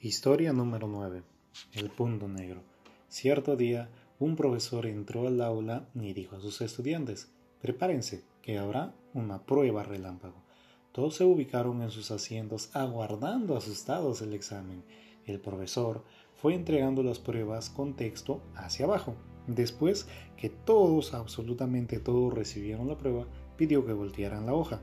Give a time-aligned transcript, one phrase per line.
[0.00, 1.24] Historia número 9.
[1.72, 2.62] El punto negro.
[3.08, 3.90] Cierto día,
[4.20, 9.82] un profesor entró al aula y dijo a sus estudiantes, prepárense, que habrá una prueba
[9.82, 10.36] relámpago.
[10.92, 14.84] Todos se ubicaron en sus asientos aguardando asustados el examen.
[15.26, 16.04] El profesor
[16.36, 19.16] fue entregando las pruebas con texto hacia abajo.
[19.48, 20.06] Después
[20.36, 23.26] que todos, absolutamente todos recibieron la prueba,
[23.56, 24.80] pidió que voltearan la hoja.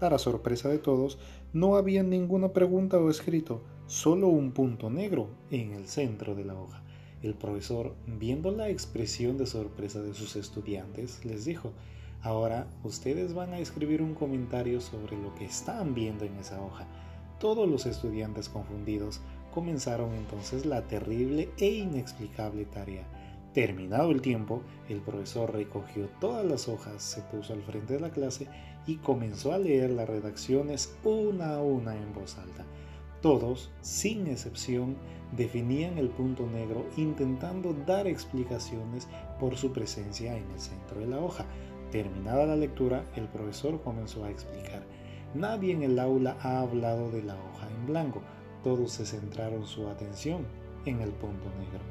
[0.00, 1.18] Para sorpresa de todos,
[1.54, 6.54] no había ninguna pregunta o escrito, solo un punto negro en el centro de la
[6.54, 6.80] hoja.
[7.24, 11.72] El profesor, viendo la expresión de sorpresa de sus estudiantes, les dijo,
[12.22, 16.86] ahora ustedes van a escribir un comentario sobre lo que están viendo en esa hoja.
[17.40, 23.08] Todos los estudiantes confundidos comenzaron entonces la terrible e inexplicable tarea.
[23.54, 28.10] Terminado el tiempo, el profesor recogió todas las hojas, se puso al frente de la
[28.10, 28.46] clase
[28.86, 32.64] y comenzó a leer las redacciones una a una en voz alta.
[33.20, 34.96] Todos, sin excepción,
[35.36, 39.08] definían el punto negro intentando dar explicaciones
[39.38, 41.44] por su presencia en el centro de la hoja.
[41.90, 44.82] Terminada la lectura, el profesor comenzó a explicar.
[45.34, 48.22] Nadie en el aula ha hablado de la hoja en blanco.
[48.64, 50.46] Todos se centraron su atención
[50.86, 51.84] en el punto negro.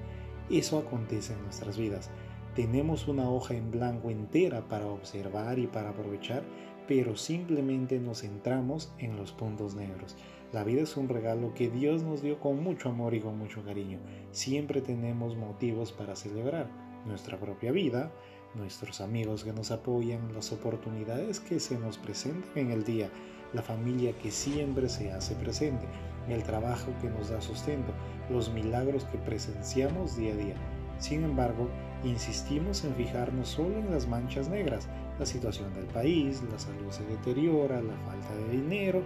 [0.49, 2.09] Eso acontece en nuestras vidas.
[2.55, 6.43] Tenemos una hoja en blanco entera para observar y para aprovechar,
[6.87, 10.17] pero simplemente nos centramos en los puntos negros.
[10.51, 13.63] La vida es un regalo que Dios nos dio con mucho amor y con mucho
[13.63, 13.99] cariño.
[14.31, 16.67] Siempre tenemos motivos para celebrar
[17.05, 18.11] nuestra propia vida,
[18.55, 23.11] nuestros amigos que nos apoyan, las oportunidades que se nos presentan en el día,
[23.53, 25.85] la familia que siempre se hace presente,
[26.27, 27.93] el trabajo que nos da sustento,
[28.31, 30.55] los milagros que presenciamos día a día.
[30.97, 31.69] Sin embargo,
[32.03, 37.05] insistimos en fijarnos solo en las manchas negras, la situación del país, la salud se
[37.05, 39.03] deteriora, la falta de dinero,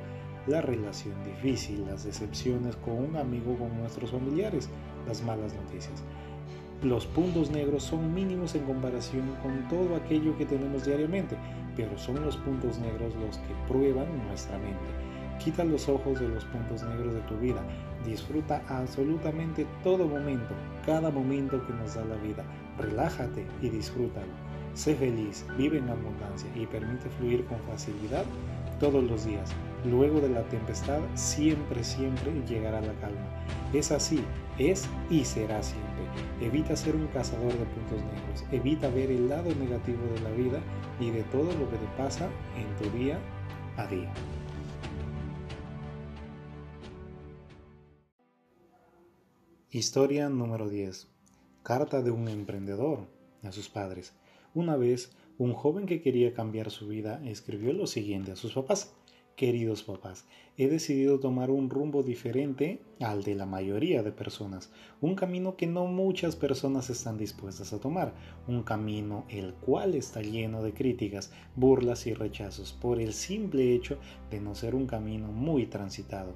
[0.47, 4.69] la relación difícil, las decepciones con un amigo, con nuestros familiares,
[5.07, 6.03] las malas noticias.
[6.81, 11.37] Los puntos negros son mínimos en comparación con todo aquello que tenemos diariamente,
[11.77, 14.79] pero son los puntos negros los que prueban nuestra mente.
[15.39, 17.61] Quita los ojos de los puntos negros de tu vida.
[18.05, 20.53] Disfruta absolutamente todo momento,
[20.85, 22.43] cada momento que nos da la vida.
[22.77, 24.33] Relájate y disfrútalo.
[24.73, 28.25] Sé feliz, vive en abundancia y permite fluir con facilidad
[28.79, 29.53] todos los días.
[29.85, 33.27] Luego de la tempestad siempre, siempre llegará la calma.
[33.73, 34.23] Es así,
[34.57, 36.03] es y será siempre.
[36.39, 38.45] Evita ser un cazador de puntos negros.
[38.51, 40.61] Evita ver el lado negativo de la vida
[40.99, 43.19] y de todo lo que te pasa en tu día
[43.75, 44.13] a día.
[49.69, 51.07] Historia número 10.
[51.63, 53.07] Carta de un emprendedor
[53.41, 54.13] a sus padres.
[54.53, 58.93] Una vez, un joven que quería cambiar su vida escribió lo siguiente a sus papás.
[59.35, 60.25] Queridos papás,
[60.57, 64.71] he decidido tomar un rumbo diferente al de la mayoría de personas,
[65.01, 68.13] un camino que no muchas personas están dispuestas a tomar,
[68.47, 73.97] un camino el cual está lleno de críticas, burlas y rechazos por el simple hecho
[74.29, 76.35] de no ser un camino muy transitado.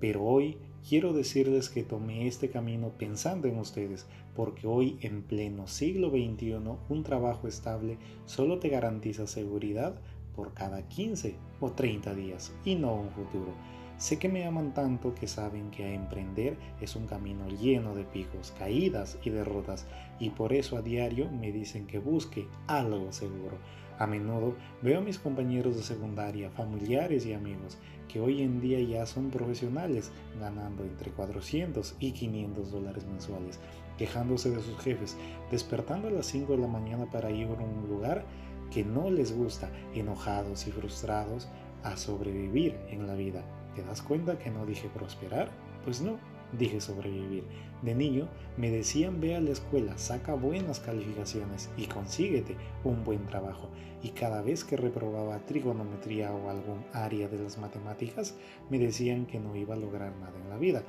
[0.00, 5.68] Pero hoy quiero decirles que tomé este camino pensando en ustedes, porque hoy en pleno
[5.68, 6.54] siglo XXI
[6.88, 10.00] un trabajo estable solo te garantiza seguridad
[10.34, 13.52] por cada 15 o 30 días y no un futuro.
[13.98, 18.04] Sé que me aman tanto que saben que a emprender es un camino lleno de
[18.04, 19.86] picos, caídas y derrotas
[20.18, 23.58] y por eso a diario me dicen que busque algo seguro.
[23.98, 27.78] A menudo veo a mis compañeros de secundaria, familiares y amigos
[28.12, 33.58] que hoy en día ya son profesionales, ganando entre 400 y 500 dólares mensuales,
[33.96, 35.16] quejándose de sus jefes,
[35.50, 38.24] despertando a las 5 de la mañana para ir a un lugar
[38.72, 41.48] que no les gusta, enojados y frustrados
[41.82, 43.44] a sobrevivir en la vida.
[43.74, 45.50] ¿Te das cuenta que no dije prosperar?
[45.84, 46.18] Pues no,
[46.58, 47.44] dije sobrevivir.
[47.82, 53.26] De niño me decían ve a la escuela, saca buenas calificaciones y consíguete un buen
[53.26, 53.68] trabajo.
[54.02, 58.36] Y cada vez que reprobaba trigonometría o algún área de las matemáticas,
[58.70, 60.82] me decían que no iba a lograr nada en la vida.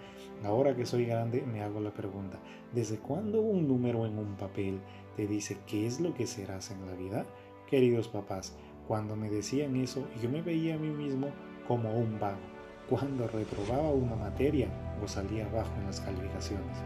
[0.43, 2.39] Ahora que soy grande me hago la pregunta,
[2.73, 4.79] ¿desde cuándo un número en un papel
[5.15, 7.25] te dice qué es lo que serás en la vida?
[7.73, 8.55] Queridos papás,
[8.87, 11.29] cuando me decían eso, yo me veía a mí mismo
[11.67, 12.37] como un vago.
[12.87, 14.67] Cuando reprobaba una materia
[15.03, 16.77] o salía abajo en las calificaciones.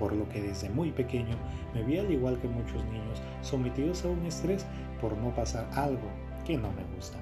[0.00, 1.36] Por lo que desde muy pequeño
[1.72, 4.66] me vi al igual que muchos niños sometidos a un estrés
[5.00, 6.10] por no pasar algo
[6.44, 7.18] que no me gusta.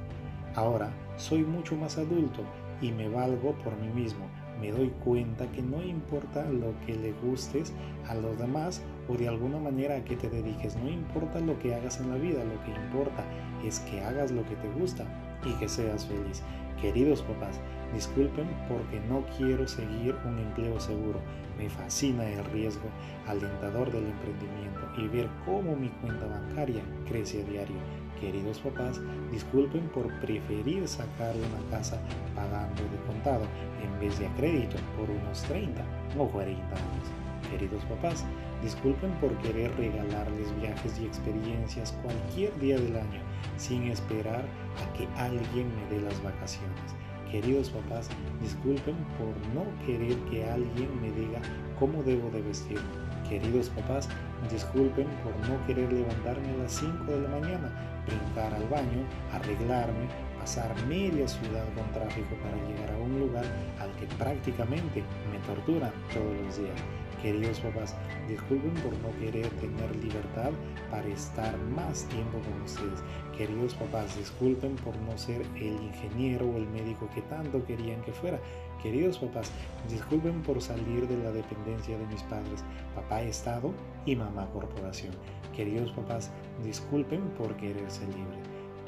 [0.55, 2.45] Ahora soy mucho más adulto
[2.81, 4.25] y me valgo por mí mismo
[4.61, 7.73] me doy cuenta que no importa lo que le gustes
[8.07, 11.75] a los demás o de alguna manera a que te dediques, no importa lo que
[11.75, 13.25] hagas en la vida, lo que importa
[13.65, 15.05] es que hagas lo que te gusta
[15.45, 16.43] y que seas feliz.
[16.81, 17.61] Queridos papás,
[17.93, 21.21] disculpen porque no quiero seguir un empleo seguro.
[21.59, 22.89] Me fascina el riesgo
[23.27, 27.77] alentador del emprendimiento y ver cómo mi cuenta bancaria crece a diario.
[28.21, 31.99] Queridos papás, disculpen por preferir sacar una casa
[32.35, 33.45] pagando de contado
[33.83, 35.83] en vez de a crédito por unos 30
[36.19, 37.51] o 40 años.
[37.51, 38.25] Queridos papás,
[38.63, 43.21] disculpen por querer regalarles viajes y experiencias cualquier día del año
[43.57, 46.95] sin esperar a que alguien me dé las vacaciones.
[47.31, 48.09] Queridos papás,
[48.43, 51.41] disculpen por no querer que alguien me diga
[51.79, 52.81] cómo debo de vestir.
[53.29, 54.09] Queridos papás,
[54.51, 60.09] disculpen por no querer levantarme a las 5 de la mañana, brincar al baño, arreglarme,
[60.41, 63.45] pasar media ciudad con tráfico para llegar a un lugar
[63.79, 67.00] al que prácticamente me torturan todos los días.
[67.23, 67.95] Queridos papás,
[68.29, 70.53] disculpen por no querer tener libertad
[70.91, 73.03] para estar más tiempo con ustedes.
[73.37, 78.13] Queridos papás, disculpen por no ser el ingeniero o el médico que tanto querían que
[78.13, 78.41] fuera.
[78.83, 79.51] Queridos papás,
[79.91, 82.65] disculpen por salir de la dependencia de mis padres,
[82.95, 83.75] papá Estado
[84.07, 85.13] y mamá corporación.
[85.55, 86.31] Queridos papás,
[86.65, 88.39] disculpen por querer ser libre.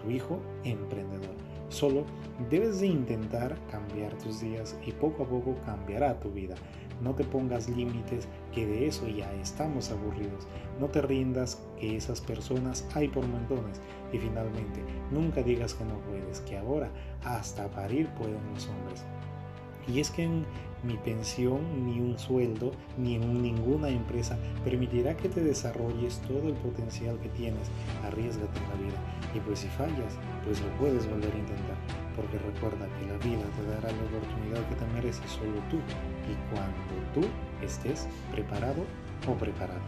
[0.02, 1.34] Tu hijo emprendedor.
[1.68, 2.04] Solo
[2.50, 6.54] debes de intentar cambiar tus días y poco a poco cambiará tu vida.
[7.00, 10.46] No te pongas límites, que de eso ya estamos aburridos.
[10.80, 13.80] No te rindas, que esas personas hay por montones.
[14.12, 16.90] Y finalmente, nunca digas que no puedes, que ahora
[17.24, 19.04] hasta parir pueden los hombres.
[19.88, 20.44] Y es que en
[20.84, 26.54] mi pensión, ni un sueldo, ni en ninguna empresa permitirá que te desarrolles todo el
[26.54, 27.68] potencial que tienes.
[28.04, 28.98] Arriesgate en la vida.
[29.34, 33.44] Y pues si fallas, pues lo puedes volver a intentar porque recuerda que la vida
[33.56, 35.78] te dará la oportunidad que te mereces solo tú
[36.30, 37.22] y cuando tú
[37.64, 38.84] estés preparado
[39.28, 39.80] o preparado.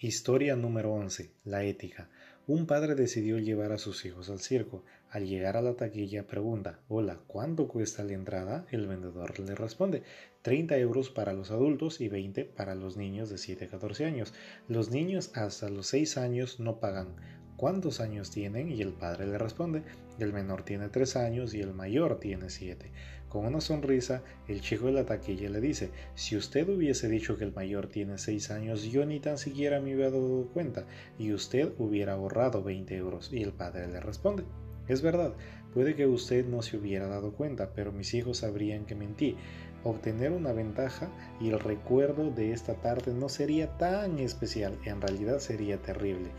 [0.00, 1.32] Historia número 11.
[1.44, 2.08] La ética.
[2.46, 4.84] Un padre decidió llevar a sus hijos al circo.
[5.10, 8.64] Al llegar a la taquilla pregunta, hola, ¿cuánto cuesta la entrada?
[8.70, 10.04] El vendedor le responde,
[10.42, 14.32] 30 euros para los adultos y 20 para los niños de 7 a 14 años.
[14.68, 17.16] Los niños hasta los 6 años no pagan.
[17.58, 18.70] ¿Cuántos años tienen?
[18.70, 19.82] Y el padre le responde,
[20.20, 22.88] el menor tiene 3 años y el mayor tiene 7.
[23.28, 27.42] Con una sonrisa, el chico de la taquilla le dice, si usted hubiese dicho que
[27.42, 30.86] el mayor tiene 6 años, yo ni tan siquiera me hubiera dado cuenta
[31.18, 33.32] y usted hubiera ahorrado 20 euros.
[33.32, 34.44] Y el padre le responde,
[34.86, 35.34] es verdad,
[35.74, 39.34] puede que usted no se hubiera dado cuenta, pero mis hijos sabrían que mentí
[39.82, 45.40] obtener una ventaja y el recuerdo de esta tarde no sería tan especial, en realidad
[45.40, 46.30] sería terrible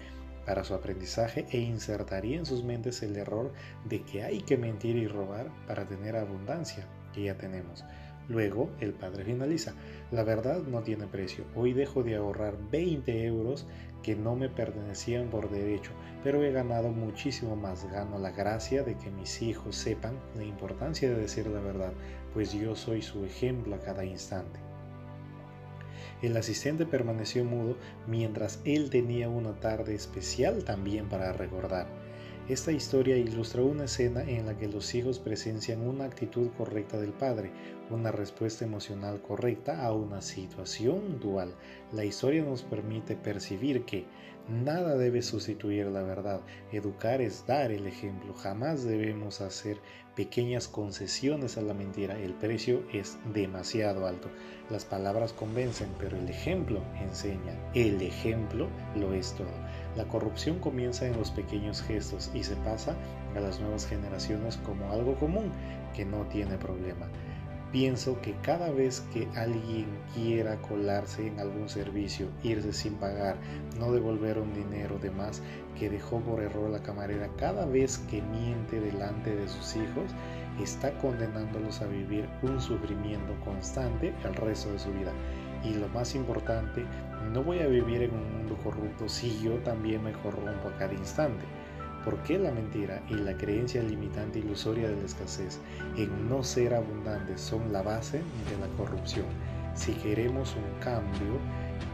[0.50, 3.54] para su aprendizaje e insertaría en sus mentes el error
[3.86, 7.86] de que hay que mentir y robar para tener abundancia que ya tenemos.
[8.28, 9.75] Luego el padre finaliza,
[10.10, 13.68] la verdad no tiene precio, hoy dejo de ahorrar 20 euros
[14.01, 15.92] que no me pertenecían por derecho,
[16.24, 21.12] pero he ganado muchísimo más, gano la gracia de que mis hijos sepan la importancia
[21.12, 21.94] de decir la verdad,
[22.34, 24.69] pues yo soy su ejemplo a cada instante.
[26.21, 27.77] El asistente permaneció mudo
[28.07, 31.88] mientras él tenía una tarde especial también para recordar.
[32.50, 37.13] Esta historia ilustra una escena en la que los hijos presencian una actitud correcta del
[37.13, 37.51] padre,
[37.92, 41.54] una respuesta emocional correcta a una situación dual.
[41.92, 44.06] La historia nos permite percibir que
[44.50, 46.42] nada debe sustituir la verdad.
[46.72, 48.34] Educar es dar el ejemplo.
[48.34, 49.78] Jamás debemos hacer
[50.16, 52.18] pequeñas concesiones a la mentira.
[52.20, 54.29] El precio es demasiado alto.
[54.70, 57.58] Las palabras convencen, pero el ejemplo enseña.
[57.74, 59.48] El ejemplo lo es todo.
[59.96, 62.96] La corrupción comienza en los pequeños gestos y se pasa
[63.36, 65.51] a las nuevas generaciones como algo común
[65.96, 67.08] que no tiene problema.
[67.71, 69.85] Pienso que cada vez que alguien
[70.15, 73.38] quiera colarse en algún servicio, irse sin pagar,
[73.77, 75.43] no devolver un dinero de más
[75.77, 80.11] que dejó por error la camarera, cada vez que miente delante de sus hijos,
[80.59, 85.13] está condenándolos a vivir un sufrimiento constante el resto de su vida.
[85.63, 86.83] Y lo más importante,
[87.31, 90.93] no voy a vivir en un mundo corrupto si yo también me corrompo a cada
[90.93, 91.45] instante.
[92.10, 95.60] ¿Por qué la mentira y la creencia limitante ilusoria de la escasez
[95.96, 99.28] en no ser abundantes son la base de la corrupción?
[99.75, 101.38] Si queremos un cambio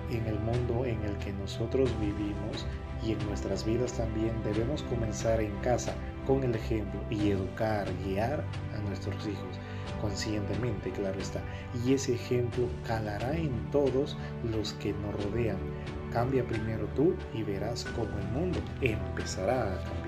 [0.09, 2.65] en el mundo en el que nosotros vivimos
[3.03, 5.93] y en nuestras vidas también debemos comenzar en casa
[6.25, 8.41] con el ejemplo y educar, guiar
[8.73, 9.59] a nuestros hijos
[9.99, 11.41] conscientemente, claro está.
[11.85, 14.15] Y ese ejemplo calará en todos
[14.49, 15.57] los que nos rodean,
[16.15, 20.04] Cambia primero tú y verás cómo el mundo empezará a cambiar.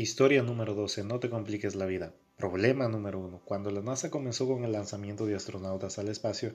[0.00, 1.04] Historia número 12.
[1.04, 2.14] No te compliques la vida.
[2.38, 3.42] Problema número 1.
[3.44, 6.54] Cuando la NASA comenzó con el lanzamiento de astronautas al espacio,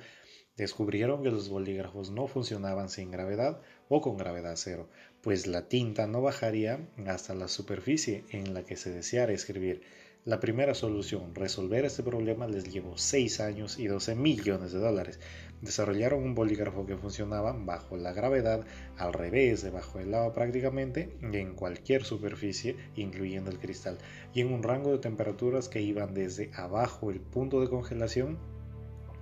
[0.57, 3.59] Descubrieron que los bolígrafos no funcionaban sin gravedad
[3.89, 4.87] o con gravedad cero,
[5.21, 9.81] pues la tinta no bajaría hasta la superficie en la que se deseara escribir.
[10.25, 15.19] La primera solución, resolver este problema, les llevó 6 años y 12 millones de dólares.
[15.61, 18.65] Desarrollaron un bolígrafo que funcionaba bajo la gravedad,
[18.97, 23.99] al revés, debajo del agua prácticamente, y en cualquier superficie, incluyendo el cristal,
[24.33, 28.39] y en un rango de temperaturas que iban desde abajo el punto de congelación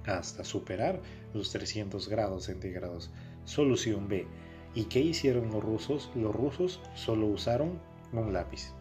[0.05, 1.01] hasta superar
[1.33, 3.11] los 300 grados centígrados.
[3.43, 4.25] Solución B.
[4.73, 6.11] ¿Y qué hicieron los rusos?
[6.15, 7.81] Los rusos solo usaron
[8.13, 8.71] un lápiz.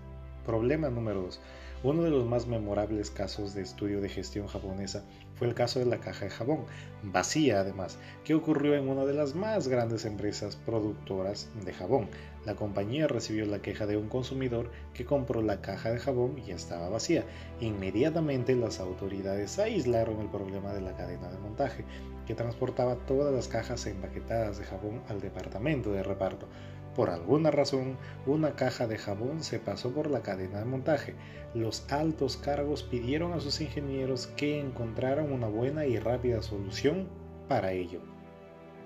[0.46, 1.40] Problema número 2.
[1.84, 5.02] Uno de los más memorables casos de estudio de gestión japonesa
[5.34, 6.64] fue el caso de la caja de jabón,
[7.02, 12.08] vacía además, que ocurrió en una de las más grandes empresas productoras de jabón.
[12.46, 16.52] La compañía recibió la queja de un consumidor que compró la caja de jabón y
[16.52, 17.24] estaba vacía.
[17.58, 21.84] Inmediatamente las autoridades aislaron el problema de la cadena de montaje,
[22.28, 26.46] que transportaba todas las cajas empaquetadas de jabón al departamento de reparto.
[26.94, 27.96] Por alguna razón,
[28.26, 31.14] una caja de jabón se pasó por la cadena de montaje.
[31.54, 37.08] Los altos cargos pidieron a sus ingenieros que encontraran una buena y rápida solución
[37.48, 38.11] para ello.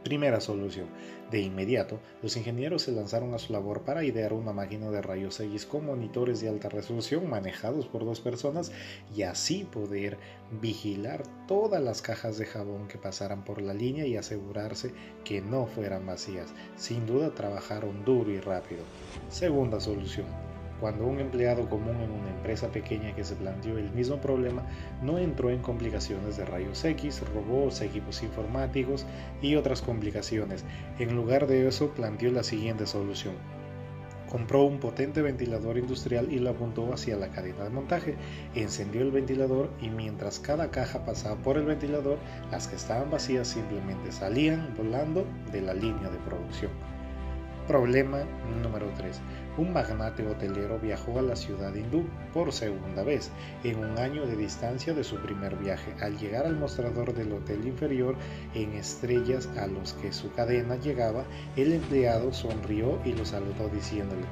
[0.06, 0.86] Primera solución.
[1.32, 5.40] De inmediato, los ingenieros se lanzaron a su labor para idear una máquina de rayos
[5.40, 8.70] X con monitores de alta resolución manejados por dos personas
[9.16, 10.16] y así poder
[10.62, 14.94] vigilar todas las cajas de jabón que pasaran por la línea y asegurarse
[15.24, 16.54] que no fueran vacías.
[16.76, 18.84] Sin duda trabajaron duro y rápido.
[19.28, 20.45] Segunda solución
[20.80, 24.62] cuando un empleado común en una empresa pequeña que se planteó el mismo problema
[25.02, 29.06] no entró en complicaciones de rayos X, robots, equipos informáticos
[29.42, 30.64] y otras complicaciones.
[30.98, 33.34] En lugar de eso planteó la siguiente solución.
[34.30, 38.16] Compró un potente ventilador industrial y lo apuntó hacia la cadena de montaje.
[38.54, 42.18] Encendió el ventilador y mientras cada caja pasaba por el ventilador,
[42.50, 46.95] las que estaban vacías simplemente salían volando de la línea de producción.
[47.66, 48.20] Problema
[48.62, 49.20] número 3
[49.58, 52.04] un magnate hotelero viajó a la ciudad hindú
[52.34, 53.30] por segunda vez,
[53.64, 55.94] en un año de distancia de su primer viaje.
[56.00, 58.16] Al llegar al mostrador del hotel inferior
[58.54, 61.24] en estrellas a los que su cadena llegaba,
[61.56, 64.22] el empleado sonrió y lo saludó diciéndole,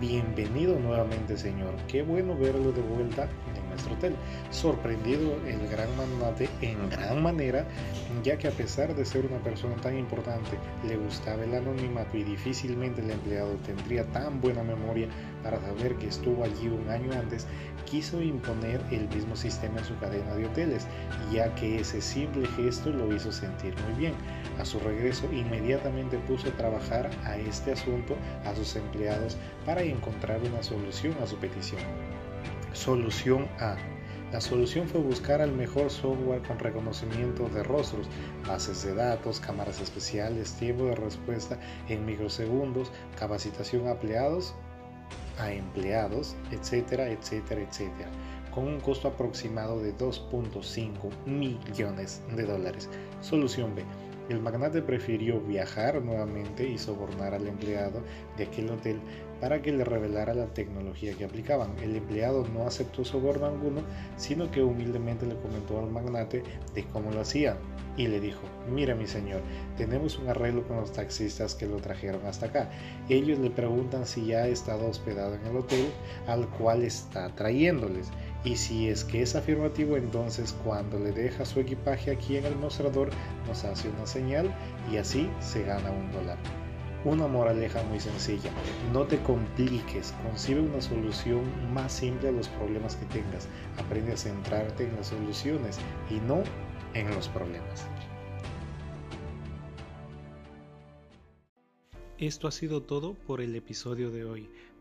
[0.00, 3.28] Bienvenido nuevamente señor, qué bueno verlo de vuelta
[3.74, 4.16] nuestro hotel.
[4.50, 7.66] Sorprendido el gran magnate en gran manera,
[8.22, 12.24] ya que a pesar de ser una persona tan importante, le gustaba el anonimato y
[12.24, 15.08] difícilmente el empleado tendría tan buena memoria memoria
[15.42, 17.46] para saber que estuvo allí un año antes,
[17.84, 20.86] quiso imponer el mismo sistema en su cadena de hoteles,
[21.32, 24.14] ya que ese simple gesto lo hizo sentir muy bien.
[24.58, 30.40] A su regreso, inmediatamente puso a trabajar a este asunto a sus empleados para encontrar
[30.42, 31.82] una solución a su petición.
[32.74, 33.76] Solución A
[34.34, 38.08] la solución fue buscar el mejor software con reconocimiento de rostros,
[38.48, 41.56] bases de datos, cámaras especiales, tiempo de respuesta
[41.88, 44.52] en microsegundos, capacitación a empleados,
[45.38, 48.10] a empleados, etcétera, etcétera, etcétera,
[48.52, 52.90] con un costo aproximado de 2.5 millones de dólares.
[53.20, 53.84] Solución B.
[54.28, 58.02] El magnate prefirió viajar nuevamente y sobornar al empleado
[58.36, 58.98] de aquel hotel
[59.40, 61.76] para que le revelara la tecnología que aplicaban.
[61.82, 63.82] El empleado no aceptó soborno alguno,
[64.16, 66.42] sino que humildemente le comentó al magnate
[66.74, 67.56] de cómo lo hacían
[67.96, 68.40] y le dijo,
[68.72, 69.40] mira mi señor,
[69.76, 72.70] tenemos un arreglo con los taxistas que lo trajeron hasta acá.
[73.08, 75.86] Ellos le preguntan si ya ha estado hospedado en el hotel
[76.26, 78.08] al cual está trayéndoles.
[78.44, 82.56] Y si es que es afirmativo, entonces cuando le deja su equipaje aquí en el
[82.56, 83.08] mostrador,
[83.46, 84.54] nos hace una señal
[84.92, 86.36] y así se gana un dólar.
[87.06, 88.50] Una moraleja muy sencilla,
[88.92, 93.48] no te compliques, concibe una solución más simple a los problemas que tengas,
[93.78, 95.78] aprende a centrarte en las soluciones
[96.10, 96.42] y no
[96.92, 97.86] en los problemas.
[102.18, 104.48] Esto ha sido todo por el episodio de hoy.